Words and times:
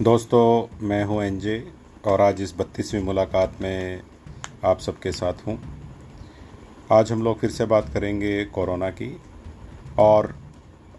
दोस्तों 0.00 0.86
मैं 0.88 1.02
हूँ 1.04 1.22
एनजे 1.22 1.56
और 2.06 2.20
आज 2.20 2.40
इस 2.42 2.54
बत्तीसवीं 2.58 3.02
मुलाकात 3.02 3.56
में 3.62 4.02
आप 4.64 4.78
सबके 4.80 5.10
साथ 5.12 5.46
हूँ। 5.46 5.58
आज 6.92 7.12
हम 7.12 7.22
लोग 7.22 7.38
फिर 7.38 7.50
से 7.50 7.64
बात 7.64 7.92
करेंगे 7.94 8.44
कोरोना 8.44 8.88
की 8.90 9.10
और 9.98 10.32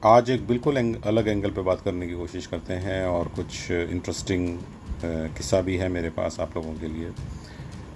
आज 0.06 0.30
एक 0.30 0.46
बिल्कुल 0.48 0.78
एंग, 0.78 0.96
अलग 0.96 1.28
एंगल 1.28 1.52
पे 1.52 1.62
बात 1.62 1.82
करने 1.82 2.08
की 2.08 2.14
कोशिश 2.14 2.48
करते 2.48 2.74
हैं 2.76 3.06
और 3.06 3.28
कुछ 3.36 3.72
इंटरेस्टिंग 3.72 4.58
किस्सा 5.04 5.62
भी 5.62 5.78
है 5.78 5.90
मेरे 5.90 6.10
पास 6.12 6.40
आप 6.40 6.58
लोगों 6.58 6.74
के 6.74 6.88
लिए। 6.88 7.12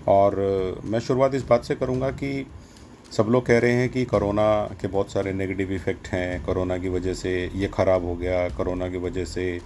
और 0.07 0.81
मैं 0.85 0.99
शुरुआत 0.99 1.35
इस 1.35 1.47
बात 1.47 1.65
से 1.65 1.75
करूँगा 1.75 2.09
कि 2.13 2.45
सब 3.11 3.27
लोग 3.29 3.45
कह 3.45 3.59
रहे 3.59 3.73
हैं 3.73 3.89
कि 3.89 4.05
कोरोना 4.05 4.51
के 4.81 4.87
बहुत 4.87 5.11
सारे 5.11 5.33
नेगेटिव 5.33 5.71
इफ़ेक्ट 5.73 6.07
हैं। 6.07 6.45
कोरोना 6.45 6.77
की 6.77 6.89
वजह 6.89 7.13
से 7.13 7.33
ये 7.55 7.67
ख़राब 7.73 8.05
हो 8.05 8.15
गया 8.15 8.47
कोरोना 8.49 8.89
की 8.89 8.97
वजह 8.97 9.25
से 9.25 9.59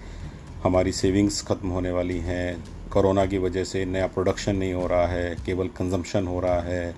हमारी 0.63 0.91
सेविंग्स 0.91 1.41
ख़त्म 1.41 1.67
होने 1.67 1.91
वाली 1.91 2.17
हैं। 2.20 2.63
कोरोना 2.91 3.25
की 3.25 3.38
वजह 3.38 3.63
से 3.63 3.83
नया 3.85 4.07
प्रोडक्शन 4.07 4.55
नहीं 4.55 4.73
हो 4.73 4.87
रहा 4.87 5.05
है, 5.07 5.35
केवल 5.45 5.67
कंजम्पशन 5.67 6.27
हो 6.27 6.39
रहा 6.39 6.59
है। 6.61 6.95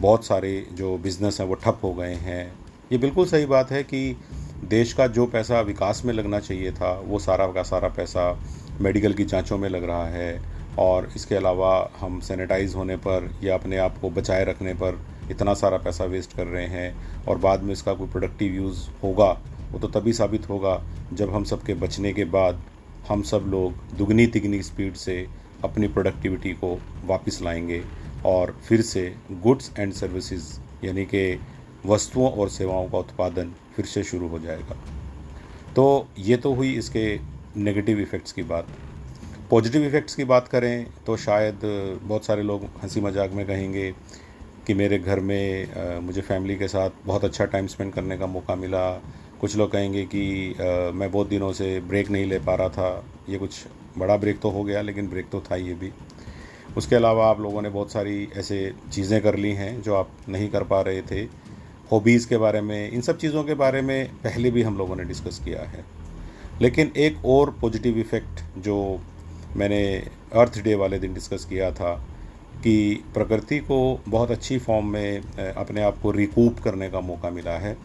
बहुत 0.00 0.24
सारे 0.24 0.50
जो 0.72 0.96
बिज़नेस 0.98 1.40
हैं 1.40 1.46
वो 1.48 1.54
ठप 1.54 1.78
हो 1.84 1.92
गए 1.94 2.14
हैं। 2.14 2.52
ये 2.92 2.98
बिल्कुल 2.98 3.26
सही 3.26 3.46
बात 3.46 3.70
है 3.70 3.82
कि 3.82 4.16
देश 4.64 4.92
का 4.92 5.06
जो 5.06 5.26
पैसा 5.26 5.60
विकास 5.60 6.02
में 6.04 6.12
लगना 6.14 6.38
चाहिए 6.38 6.72
था, 6.72 6.92
वो 7.04 7.18
सारा 7.18 7.46
का 7.46 7.62
सारा 7.62 7.88
पैसा 7.88 8.32
मेडिकल 8.80 9.12
की 9.12 9.24
जांचों 9.24 9.58
में 9.58 9.68
लग 9.68 9.84
रहा 9.84 10.06
है। 10.06 10.40
और 10.78 11.08
इसके 11.16 11.34
अलावा 11.34 11.90
हम 12.00 12.18
सैनिटाइज 12.20 12.74
होने 12.74 12.96
पर 12.96 13.30
या 13.42 13.54
अपने 13.54 13.76
आप 13.76 13.96
को 13.98 14.10
बचाए 14.10 14.44
रखने 14.44 14.74
पर 14.74 15.00
इतना 15.30 15.54
सारा 15.54 15.76
पैसा 15.78 16.04
वेस्ट 16.06 16.36
कर 16.36 16.46
रहे 16.46 16.66
हैं 16.66 17.24
और 17.26 17.38
बाद 17.38 17.62
में 17.62 17.72
इसका 17.72 17.92
कोई 17.92 18.08
प्रोडक्टिव 18.08 18.54
यूज़ 18.54 18.88
होगा, 19.02 19.30
वो 19.72 19.78
तो 19.78 19.88
तभी 19.90 20.12
साबित 20.12 20.48
होगा 20.48 20.80
जब 21.12 21.34
हम 21.34 21.44
सबके 21.44 21.74
बचने 21.76 22.12
के 22.12 22.24
बाद 22.26 22.62
हम 23.08 23.22
सब 23.22 23.44
लोग 23.48 23.96
दुगनी 23.98 24.26
तिगनी 24.26 24.62
स्पीड 24.62 24.94
से 24.94 25.26
अपनी 25.64 25.88
प्रोडक्टिविटी 25.88 26.52
को 26.54 26.74
वापस 27.04 27.38
लाएँगे 27.42 27.82
और 28.26 28.56
फिर 28.68 28.80
से 28.82 29.02
गुड्स 29.42 29.72
एंड 29.78 29.92
सर्विसेज़ 29.92 30.46
यानी 30.84 31.04
कि 31.04 31.40
वस्तुओं 31.86 32.30
और 32.30 32.48
सेवाओं 32.48 32.88
का 32.88 32.98
उत्पादन 32.98 33.52
फिर 33.76 33.84
से 33.84 34.02
शुरू 34.04 34.28
हो 34.28 34.38
जाएगा। 34.38 34.76
तो 35.76 36.08
ये 36.18 36.36
तो 36.36 36.52
हुई 36.54 36.72
इसके 36.74 37.04
नेगेटिव 37.56 38.00
इफ़ेक्ट्स 38.00 38.32
की 38.32 38.42
बात। 38.42 38.66
पॉजिटिव 39.50 39.84
इफ़ेक्ट्स 39.84 40.14
की 40.14 40.24
बात 40.24 40.48
करें 40.48 40.86
तो 41.06 41.16
शायद 41.16 41.60
बहुत 42.02 42.24
सारे 42.24 42.42
लोग 42.42 42.64
हँसी 42.82 43.00
मज़ाक 43.00 43.32
में 43.32 43.46
कहेंगे 43.46 43.90
कि 44.66 44.74
मेरे 44.74 44.98
घर 44.98 45.20
में 45.20 46.00
मुझे 46.02 46.20
फैमिली 46.20 46.56
के 46.56 46.68
साथ 46.68 46.90
बहुत 47.06 47.24
अच्छा 47.24 47.44
टाइम 47.44 47.66
स्पेंड 47.66 47.92
करने 47.92 48.18
का 48.18 48.26
मौका 48.26 48.54
मिला 48.56 48.82
कुछ 49.40 49.56
लोग 49.56 49.70
कहेंगे 49.72 50.04
कि 50.04 50.52
आ, 50.52 50.90
मैं 50.90 51.10
बहुत 51.12 51.28
दिनों 51.28 51.52
से 51.52 51.80
ब्रेक 51.80 52.10
नहीं 52.10 52.26
ले 52.26 52.38
पा 52.38 52.54
रहा 52.54 52.68
था। 52.68 53.04
ये 53.28 53.38
कुछ 53.38 53.64
बड़ा 53.98 54.16
ब्रेक 54.16 54.40
तो 54.40 54.50
हो 54.50 54.64
गया 54.64 54.80
लेकिन 54.82 55.08
ब्रेक 55.08 55.28
तो 55.30 55.40
था 55.40 55.56
ये 55.56 55.74
भी 55.74 55.90
उसके 56.76 56.96
अलावा 56.96 57.26
आप 57.26 57.40
लोगों 57.40 57.62
ने 57.62 57.68
बहुत 57.68 57.92
सारी 57.92 58.28
ऐसे 58.36 58.58
चीज़ें 58.92 59.20
कर 59.22 59.36
ली 59.36 59.52
हैं 59.52 59.80
जो 59.82 59.94
आप 59.94 60.10
नहीं 60.28 60.48
कर 60.48 60.64
पा 60.64 60.80
रहे 60.80 61.02
थे। 61.02 61.22
हॉबीज़ 61.92 62.28
के 62.28 62.36
बारे 62.36 62.60
में 62.60 62.90
इन 62.90 63.00
सब 63.00 63.18
चीज़ों 63.18 63.42
के 63.44 63.54
बारे 63.54 63.80
में 63.82 64.08
पहले 64.22 64.50
भी 64.50 64.62
हम 64.62 64.76
लोगों 64.78 64.96
ने 64.96 65.04
डिस्कस 65.04 65.40
किया 65.44 65.62
है। 65.62 65.84
लेकिन 66.62 66.92
एक 66.96 67.24
और 67.26 67.50
पॉजिटिव 67.60 67.98
इफ़ेक्ट 67.98 68.42
जो 68.58 68.76
मैंने 69.56 69.82
अर्थ 70.34 70.62
डे 70.62 70.74
वाले 70.74 70.98
दिन 70.98 71.14
डिस्कस 71.14 71.44
किया 71.44 71.70
था 71.72 71.94
कि 72.62 73.04
प्रकृति 73.14 73.58
को 73.58 73.78
बहुत 74.08 74.30
अच्छी 74.30 74.58
फॉर्म 74.58 74.86
में 74.86 75.20
अपने 75.54 75.82
आप 75.82 75.98
को 76.02 76.10
रिकूप 76.10 76.58
करने 76.58 76.90
का 76.90 77.00
मौका 77.00 77.30
मिला 77.30 77.58
है। 77.58 77.76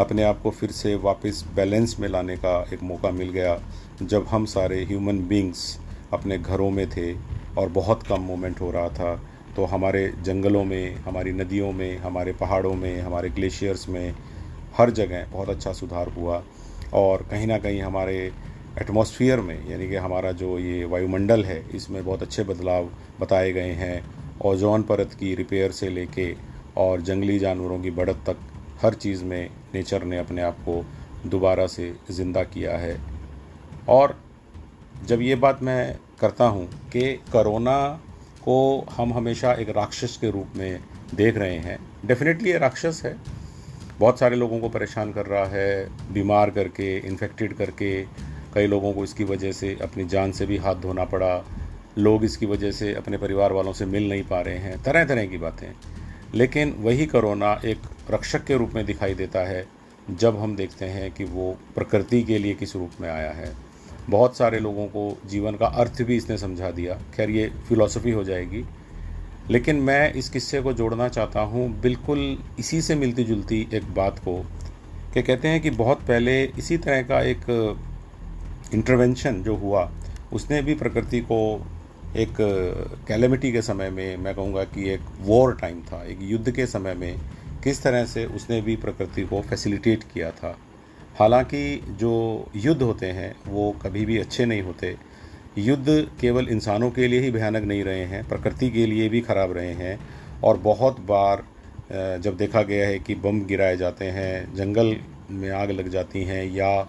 अपने 0.00 0.22
आप 0.22 0.40
को 0.42 0.50
फिर 0.50 0.70
से 0.70 0.94
वापस 0.94 1.44
बैलेंस 1.54 1.96
में 2.00 2.08
लाने 2.08 2.36
का 2.36 2.66
एक 2.72 2.82
मौका 2.82 3.10
मिल 3.10 3.28
गया, 3.28 3.60
जब 4.02 4.26
हम 4.26 4.44
सारे 4.44 4.84
ह्यूमन 4.84 5.18
बींग्स 5.18 5.78
अपने 6.12 6.38
घरों 6.38 6.70
में 6.70 6.90
थे 6.90 7.12
और 7.58 7.68
बहुत 7.68 8.02
कम 8.02 8.20
मोमेंट 8.20 8.60
हो 8.60 8.70
रहा 8.70 8.88
था। 8.88 9.22
तो 9.56 9.64
हमारे 9.64 10.14
जंगलों 10.22 10.64
में, 10.64 10.94
हमारी 10.94 11.32
नदियों 11.32 11.72
में, 11.72 11.98
हमारे 11.98 12.32
पहाड़ों 12.32 12.74
में, 12.74 13.00
हमारे 13.00 13.28
ग्लेशियर्स 13.28 13.88
में 13.88 14.14
हर 14.76 14.90
जगह 14.90 15.26
बहुत 15.26 15.48
अच्छा 15.48 15.72
सुधार 15.72 16.08
हुआ। 16.08 16.42
और 16.92 17.26
कहीं 17.30 17.46
ना 17.46 17.58
कहीं 17.58 17.82
हमारे 17.82 18.32
एटमॉस्फियर 18.80 19.40
में, 19.40 19.70
यानी 19.70 19.88
कि 19.88 19.96
हमारा 19.96 20.32
जो 20.32 20.58
ये 20.58 20.84
वायुमंडल 20.84 21.44
है, 21.44 21.64
इसमें 21.74 22.04
बहुत 22.04 22.22
अच्छे 22.22 22.44
बदलाव 22.44 22.90
बताए 23.20 23.52
गए 23.52 23.72
हैं। 23.72 24.02
ओजोन 24.40 24.82
परत 24.82 25.14
की 25.20 25.34
रिपेयर 25.34 25.72
से 25.72 25.88
लेके 25.88 26.34
और 26.76 27.00
जंगली 27.00 27.38
जानवरों 27.38 27.80
की 27.80 27.90
बढ़त 27.90 28.22
तक 28.26 28.36
हर 28.82 28.94
चीज़ 28.94 29.24
में 29.24 29.50
नेचर 29.74 30.04
ने 30.04 30.18
अपने 30.18 30.42
आप 30.42 30.58
को 30.68 30.84
दोबारा 31.26 31.66
से 31.66 31.94
ज़िंदा 32.10 32.42
किया 32.44 32.76
है। 32.78 32.96
और 33.88 34.16
जब 35.06 35.22
ये 35.22 35.34
बात 35.36 35.62
मैं 35.62 35.96
करता 36.20 36.44
हूँ 36.44 36.66
कि 36.92 37.12
करोना 37.32 37.78
को 38.42 38.86
हम 38.92 39.12
हमेशा 39.12 39.52
एक 39.52 39.68
राक्षस 39.68 40.16
के 40.20 40.30
रूप 40.30 40.56
में 40.56 40.80
देख 41.14 41.36
रहे 41.36 41.58
हैं 41.58 41.78
डेफिनेटली 42.06 42.50
ये 42.50 42.58
राक्षस 42.58 43.02
है। 43.04 43.16
बहुत 43.98 44.18
सारे 44.18 44.36
लोगों 44.36 44.58
को 44.60 44.68
परेशान 44.68 45.12
कर 45.12 45.26
रहा 45.26 45.44
है, 45.44 45.88
बीमार 46.12 46.50
करके 46.50 46.96
इन्फेक्टेड 46.98 47.52
करके। 47.52 47.90
कई 48.54 48.66
लोगों 48.66 48.92
को 48.92 49.04
इसकी 49.04 49.24
वजह 49.24 49.52
से 49.52 49.76
अपनी 49.82 50.04
जान 50.04 50.32
से 50.32 50.46
भी 50.46 50.56
हाथ 50.56 50.74
धोना 50.74 51.04
पड़ा। 51.04 51.44
लोग 51.98 52.24
इसकी 52.24 52.46
वजह 52.46 52.70
से 52.70 52.92
अपने 52.94 53.16
परिवार 53.16 53.52
वालों 53.52 53.72
से 53.72 53.86
मिल 53.86 54.08
नहीं 54.08 54.22
पा 54.22 54.40
रहे 54.40 54.58
हैं। 54.58 54.82
तरह 54.82 55.04
तरह 55.04 55.26
की 55.26 55.38
बातें। 55.38 55.72
लेकिन 56.34 56.74
वही 56.78 57.06
करोना 57.06 57.60
एक 57.64 57.78
रक्षक 58.10 58.44
के 58.44 58.56
रूप 58.56 58.70
में 58.74 58.86
दिखाई 58.86 59.14
देता 59.14 59.40
है, 59.40 59.66
जब 60.10 60.38
हम 60.38 60.56
देखते 60.56 60.84
हैं 60.84 61.10
कि 61.12 61.24
वो 61.24 61.56
प्रकृति 61.74 62.22
के 62.22 62.38
लिए 62.38 62.54
किस 62.54 62.76
रूप 62.76 62.90
में 63.00 63.10
आया 63.10 63.30
है। 63.30 63.52
बहुत 64.10 64.36
सारे 64.36 64.58
लोगों 64.58 64.86
को 64.86 65.18
जीवन 65.26 65.54
का 65.54 65.66
अर्थ 65.66 66.02
भी 66.02 66.16
इसने 66.16 66.38
समझा 66.38 66.70
दिया। 66.70 66.94
खैर, 67.14 67.30
ये 67.30 67.52
फिलॉसफी 67.68 68.10
हो 68.10 68.24
जाएगी। 68.24 68.64
लेकिन 69.50 69.76
मैं 69.76 70.12
इस 70.12 70.28
किस्से 70.28 70.60
को 70.60 70.72
जोड़ना 70.72 71.08
चाहता 71.08 71.40
हूँ, 71.40 71.80
बिल्कुल 71.80 72.38
इसी 72.58 72.82
से 72.82 72.94
मिलती 72.94 73.24
जुलती 73.24 73.68
एक 73.74 73.94
बात 73.94 74.18
को, 74.18 74.46
कि 75.14 75.22
कहते 75.22 75.48
हैं 75.48 75.60
कि 75.60 75.70
बहुत 75.70 75.98
पहले 75.98 76.44
इसी 76.44 76.76
तरह 76.76 77.02
का 77.02 77.20
एक 77.20 77.76
इंटरवेंशन 78.74 79.42
जो 79.42 79.56
हुआ, 79.56 79.92
उसने 80.32 80.62
भी 80.62 80.74
प्रकृति 80.74 81.20
को 81.20 81.66
एक 82.18 82.36
कैलेमिटी 83.08 83.50
के 83.52 83.60
समय 83.62 83.90
में 83.90 84.16
मैं 84.16 84.34
कहूँगा 84.34 84.62
कि 84.64 84.88
एक 84.90 85.00
वॉर 85.20 85.52
टाइम 85.60 85.80
था, 85.82 86.02
एक 86.04 86.18
युद्ध 86.22 86.50
के 86.50 86.66
समय 86.66 86.94
में 86.94 87.18
किस 87.64 87.82
तरह 87.82 88.04
से 88.04 88.24
उसने 88.26 88.60
भी 88.60 88.74
प्रकृति 88.76 89.22
को 89.22 89.40
फैसिलिटेट 89.40 90.04
किया 90.04 90.30
था। 90.30 90.56
हालाँकि 91.18 91.60
जो 91.90 92.12
युद्ध 92.56 92.82
होते 92.82 93.06
हैं, 93.06 93.34
वो 93.46 93.70
कभी 93.82 94.04
भी 94.06 94.18
अच्छे 94.18 94.46
नहीं 94.46 94.62
होते। 94.62 94.94
युद्ध 95.58 96.08
केवल 96.20 96.48
इंसानों 96.48 96.90
के 96.90 97.08
लिए 97.08 97.20
ही 97.20 97.30
भयानक 97.30 97.64
नहीं 97.64 97.84
रहे 97.84 98.04
हैं, 98.04 98.26
प्रकृति 98.28 98.70
के 98.70 98.86
लिए 98.86 99.08
भी 99.08 99.20
ख़राब 99.20 99.52
रहे 99.52 99.72
हैं। 99.74 99.98
और 100.44 100.58
बहुत 100.58 101.00
बार 101.00 101.44
जब 102.22 102.36
देखा 102.36 102.62
गया 102.62 102.86
है 102.86 102.98
कि 102.98 103.14
बम 103.14 103.40
गिराए 103.40 103.76
जाते 103.76 104.04
हैं, 104.04 104.54
जंगल 104.54 104.96
में 105.30 105.50
आग 105.50 105.70
लग 105.70 105.88
जाती 105.88 106.24
हैं 106.24 106.44
या 106.52 106.88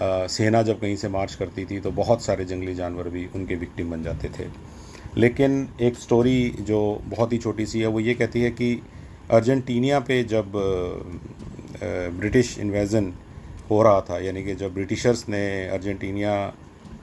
सेना 0.00 0.62
जब 0.62 0.80
कहीं 0.80 0.96
से 0.96 1.08
मार्च 1.08 1.34
करती 1.34 1.64
थी 1.64 1.80
तो 1.80 1.90
बहुत 1.90 2.22
सारे 2.22 2.44
जंगली 2.44 2.74
जानवर 2.74 3.08
भी 3.08 3.26
उनके 3.34 3.54
विक्टिम 3.54 3.90
बन 3.90 4.02
जाते 4.02 4.28
थे। 4.28 4.48
लेकिन 5.16 5.68
एक 5.80 5.96
स्टोरी 5.96 6.48
जो 6.60 6.80
बहुत 7.04 7.32
ही 7.32 7.38
छोटी 7.38 7.66
सी 7.66 7.80
है 7.80 7.86
वो 7.86 8.00
ये 8.00 8.14
कहती 8.14 8.40
है 8.40 8.50
कि 8.50 8.82
अर्जेंटीनिया 9.30 10.00
पे 10.00 10.22
जब 10.24 10.52
ब्रिटिश 12.18 12.58
इन्वेज़न 12.58 13.12
हो 13.70 13.82
रहा 13.82 14.00
था 14.00 14.18
यानी 14.18 14.42
कि 14.44 14.54
जब 14.54 14.74
ब्रिटिशर्स 14.74 15.28
ने 15.28 15.68
अर्जेंटीनिया 15.68 16.34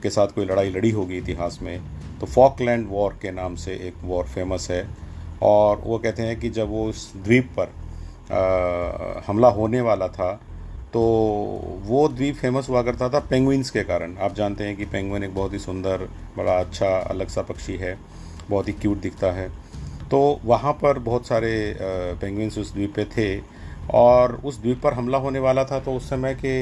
के 0.02 0.10
साथ 0.10 0.34
कोई 0.34 0.44
लड़ाई 0.44 0.70
लड़ी 0.70 0.90
होगी 0.90 1.18
इतिहास 1.18 1.58
में 1.62 1.80
तो 2.20 2.26
फॉकलैंड 2.26 2.86
वॉर 2.88 3.18
के 3.22 3.30
नाम 3.30 3.54
से 3.56 3.72
एक 3.88 3.94
वॉर 4.02 4.24
फ़ेमस 4.24 4.70
है। 4.70 4.86
और 5.42 5.82
वो 5.84 5.98
कहते 5.98 6.22
हैं 6.22 6.38
कि 6.40 6.48
जब 6.50 6.68
वो 6.68 6.84
उस 6.88 7.12
द्वीप 7.16 7.50
पर 7.58 7.72
आ, 8.32 9.22
हमला 9.26 9.48
होने 9.48 9.80
वाला 9.80 10.08
था 10.08 10.40
तो 10.94 11.00
वो 11.84 12.06
द्वीप 12.08 12.34
फ़ेमस 12.36 12.68
हुआ 12.68 12.82
करता 12.82 13.08
था 13.08 13.18
पेंगुइन्स 13.30 13.70
के 13.70 13.82
कारण। 13.84 14.16
आप 14.16 14.34
जानते 14.34 14.64
हैं 14.64 14.76
कि 14.76 14.84
पेंगुइन 14.86 15.24
एक 15.24 15.34
बहुत 15.34 15.52
ही 15.52 15.58
सुंदर 15.58 16.08
बड़ा 16.36 16.58
अच्छा 16.60 16.88
अलग 17.10 17.28
सा 17.28 17.42
पक्षी 17.42 17.76
है 17.76 17.96
बहुत 18.50 18.68
ही 18.68 18.72
क्यूट 18.72 19.00
दिखता 19.00 19.30
है। 19.32 19.48
तो 20.10 20.40
वहाँ 20.44 20.72
पर 20.82 20.98
बहुत 20.98 21.26
सारे 21.26 21.52
पेंगुइन्स 22.20 22.58
उस 22.58 22.72
द्वीप 22.74 22.94
पे 22.96 23.04
थे 23.16 23.28
और 23.94 24.34
उस 24.44 24.60
द्वीप 24.62 24.80
पर 24.82 24.94
हमला 24.94 25.18
होने 25.18 25.38
वाला 25.38 25.64
था 25.64 25.80
तो 25.80 25.94
उस 25.94 26.08
समय 26.10 26.34
के 26.34 26.54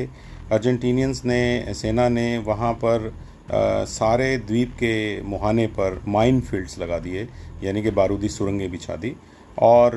अर्जेंटीनियंस 0.52 1.25
ने 1.25 1.75
सेना 1.75 2.08
ने 2.08 2.38
वहाँ 2.38 2.73
पर 2.75 3.12
आ, 3.52 3.85
सारे 3.85 4.37
द्वीप 4.38 4.73
के 4.75 5.23
मुहाने 5.23 5.67
पर 5.67 6.00
माइन 6.08 6.40
फील्ड्स 6.40 6.78
लगा 6.78 6.99
दिए 6.99 7.28
यानी 7.62 7.82
कि 7.82 7.90
बारूदी 7.90 8.28
सुरंगें 8.28 8.70
बिछा 8.70 8.96
दी 8.96 9.14
और 9.58 9.96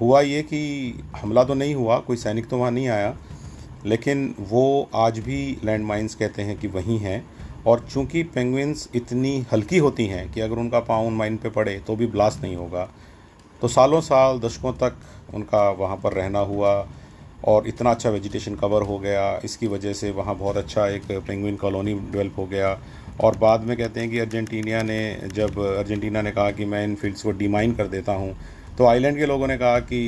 हुआ 0.00 0.20
ये 0.20 0.42
कि 0.42 1.04
हमला 1.16 1.44
तो 1.44 1.54
नहीं 1.54 1.74
हुआ, 1.74 1.98
कोई 1.98 2.16
सैनिक 2.16 2.48
तो 2.48 2.58
वहाँ 2.58 2.70
नहीं 2.70 2.88
आया, 2.88 3.16
लेकिन 3.86 4.34
वो 4.40 4.88
आज 4.94 5.18
भी 5.18 5.56
लैंड 5.64 5.84
माइन्स 5.84 6.14
कहते 6.14 6.42
हैं 6.42 6.58
कि 6.58 6.68
वहीं 6.68 6.98
हैं। 6.98 7.24
और 7.66 7.86
चूँकि 7.90 8.22
पेंगुइन्स 8.24 8.88
इतनी 8.94 9.38
हल्की 9.52 9.78
होती 9.78 10.06
हैं 10.06 10.30
कि 10.32 10.40
अगर 10.40 10.56
उनका 10.56 10.80
पाँव 10.80 11.06
उन 11.06 11.14
माइन 11.14 11.36
पे 11.36 11.50
पड़े 11.50 11.78
तो 11.86 11.96
भी 11.96 12.06
ब्लास्ट 12.06 12.42
नहीं 12.42 12.56
होगा। 12.56 12.88
तो 13.62 13.68
सालों 13.68 14.00
साल 14.00 14.38
दशकों 14.40 14.72
तक 14.72 14.96
उनका 15.34 15.70
वहाँ 15.70 15.96
पर 15.96 16.12
रहना 16.12 16.38
हुआ 16.40 16.74
और 17.44 17.66
इतना 17.68 17.90
अच्छा 17.90 18.10
वेजिटेशन 18.10 18.54
कवर 18.54 18.82
हो 18.82 18.98
गया। 18.98 19.40
इसकी 19.44 19.66
वजह 19.66 19.92
से 19.92 20.10
वहाँ 20.10 20.36
बहुत 20.36 20.56
अच्छा 20.56 20.86
एक 20.88 21.10
पेंगुइन 21.26 21.56
कॉलोनी 21.56 21.94
डेवलप 21.94 22.38
हो 22.38 22.46
गया। 22.46 22.78
और 23.20 23.36
बाद 23.38 23.62
में 23.62 23.76
कहते 23.76 24.00
हैं 24.00 24.10
कि 24.10 24.18
अर्जेंटीना 24.18 24.82
ने, 24.82 25.28
जब 25.34 25.58
अर्जेंटीना 25.58 26.22
ने 26.22 26.30
कहा 26.30 26.50
कि 26.50 26.64
मैं 26.64 26.84
इन 26.84 26.94
फील्ड्स 26.94 27.22
को 27.22 27.30
डिमाइन 27.32 27.72
कर 27.74 27.86
देता 27.88 28.12
हूँ 28.12 28.36
तो 28.78 28.86
आइलैंड 28.86 29.16
के 29.18 29.26
लोगों 29.26 29.46
ने 29.46 29.56
कहा 29.58 29.78
कि 29.80 29.98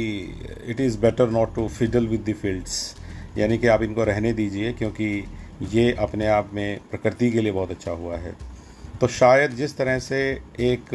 it 0.69 0.81
is 0.81 0.99
better 1.01 1.29
not 1.31 1.55
to 1.55 1.67
fiddle 1.69 2.07
with 2.07 2.25
the 2.29 2.33
fields 2.35 2.97
यानी 3.39 3.59
कि 3.59 3.67
आप 3.67 3.83
इनको 3.83 4.05
रहने 4.05 4.33
दीजिए, 4.33 4.73
क्योंकि 4.73 5.25
ये 5.73 5.93
अपने 5.99 6.27
आप 6.29 6.51
में 6.55 6.79
प्रकृति 6.91 7.31
के 7.31 7.41
लिए 7.41 7.53
बहुत 7.53 7.71
अच्छा 7.71 7.91
हुआ 7.93 8.17
है। 8.17 8.35
तो 9.01 9.07
शायद 9.09 9.51
जिस 9.53 9.77
तरह 9.77 9.99
से 9.99 10.19
एक 10.61 10.95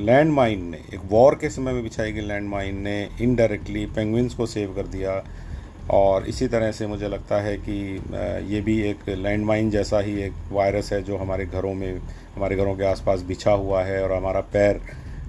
लैंड 0.00 0.32
माइन 0.32 0.64
ने, 0.64 0.76
एक 0.94 1.00
वॉर 1.10 1.34
के 1.34 1.50
समय 1.50 1.72
में 1.72 1.82
बिछाई 1.82 2.12
गई 2.12 2.20
लैंड 2.22 2.48
माइन 2.48 2.80
ने 2.82 3.08
इनडायरेक्टली 3.20 3.84
पेंगुइन्स 3.96 4.34
को 4.34 4.46
सेव 4.46 4.74
कर 4.74 4.86
दिया। 4.88 5.22
और 5.90 6.26
इसी 6.28 6.46
तरह 6.48 6.72
से 6.72 6.86
मुझे 6.86 7.08
लगता 7.08 7.40
है 7.42 7.56
कि 7.58 7.78
ये 8.54 8.60
भी 8.60 8.80
एक 8.88 9.08
लैंड 9.08 9.44
माइन 9.44 9.70
जैसा 9.70 10.00
ही 10.00 10.20
एक 10.22 10.32
वायरस 10.52 10.92
है 10.92 11.02
जो 11.02 11.16
हमारे 11.16 11.46
घरों 11.46 11.74
में, 11.74 12.00
हमारे 12.36 12.56
घरों 12.56 12.74
के 12.76 12.84
आसपास 12.86 13.22
बिछा 13.22 13.52
हुआ 13.52 13.82
है 13.84 14.02
और 14.04 14.12
हमारा 14.12 14.40
पैर 14.52 14.80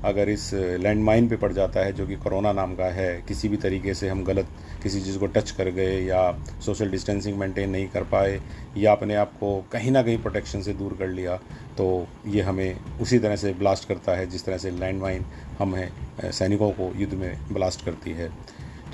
अगर 0.05 0.29
इस 0.29 0.49
लैंड 0.53 1.03
माइन 1.03 1.27
पर 1.29 1.35
पड़ 1.37 1.51
जाता 1.53 1.79
है 1.79 1.93
जो 1.93 2.05
कि 2.07 2.15
कोरोना 2.15 2.51
नाम 2.53 2.75
का 2.75 2.85
है, 2.85 3.23
किसी 3.27 3.49
भी 3.49 3.57
तरीके 3.57 3.93
से 3.93 4.09
हम 4.09 4.23
गलत 4.23 4.47
किसी 4.83 5.01
चीज़ 5.01 5.17
को 5.19 5.27
टच 5.27 5.51
कर 5.51 5.69
गए 5.69 5.99
या 6.01 6.21
सोशल 6.65 6.89
डिस्टेंसिंग 6.91 7.37
मेंटेन 7.37 7.69
नहीं 7.69 7.87
कर 7.87 8.03
पाए 8.03 8.39
या 8.77 8.91
अपने 8.91 9.15
आप 9.15 9.33
को 9.39 9.55
कहीं 9.71 9.91
ना 9.91 10.03
कहीं 10.03 10.17
प्रोटेक्शन 10.17 10.61
से 10.61 10.73
दूर 10.73 10.95
कर 10.99 11.07
लिया 11.09 11.35
तो 11.77 12.07
ये 12.27 12.41
हमें 12.41 12.99
उसी 13.01 13.19
तरह 13.19 13.35
से 13.35 13.53
ब्लास्ट 13.53 13.87
करता 13.87 14.15
है 14.17 14.25
जिस 14.27 14.45
तरह 14.45 14.57
से 14.57 14.71
लैंड 14.71 15.01
माइन 15.01 15.25
हमें 15.59 15.89
सैनिकों 16.23 16.71
को 16.71 16.91
युद्ध 16.95 17.13
में 17.13 17.53
ब्लास्ट 17.53 17.85
करती 17.85 18.11
है। 18.11 18.29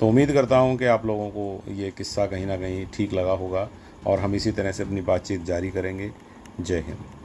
तो 0.00 0.08
उम्मीद 0.08 0.32
करता 0.32 0.56
हूँ 0.56 0.76
कि 0.78 0.84
आप 0.86 1.06
लोगों 1.06 1.28
को 1.30 1.72
ये 1.72 1.90
किस्सा 1.90 2.26
कहीं 2.26 2.46
ना 2.46 2.56
कहीं 2.56 2.86
ठीक 2.94 3.12
लगा 3.12 3.32
होगा 3.34 3.68
और 4.06 4.18
हम 4.18 4.34
इसी 4.34 4.52
तरह 4.52 4.72
से 4.72 4.82
अपनी 4.82 5.00
बातचीत 5.02 5.44
जारी 5.44 5.70
करेंगे। 5.70 6.10
जय 6.60 6.78
हिंद। 6.78 7.17